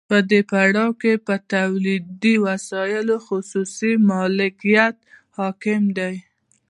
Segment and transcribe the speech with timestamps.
[0.09, 4.95] په دې پړاو کې په تولیدي وسایلو خصوصي مالکیت
[5.37, 6.15] حاکم دی